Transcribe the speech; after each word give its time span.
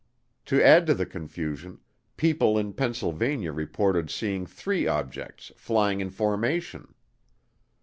To 0.45 0.59
add 0.65 0.87
to 0.87 0.95
the 0.95 1.05
confusion, 1.05 1.79
people 2.17 2.57
in 2.57 2.73
Pennsylvania 2.73 3.51
reported 3.53 4.09
seeing 4.09 4.47
three 4.47 4.87
objects 4.87 5.51
"flying 5.55 6.01
in 6.01 6.09
formation." 6.09 6.95